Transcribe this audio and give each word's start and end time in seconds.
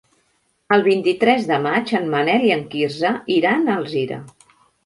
El 0.77 0.83
vint-i-tres 0.87 1.45
de 1.51 1.59
maig 1.67 1.93
en 2.01 2.09
Manel 2.15 2.47
i 2.49 2.51
en 2.57 2.65
Quirze 2.75 3.15
iran 3.39 3.65
a 3.67 3.77
Alzira. 3.83 4.23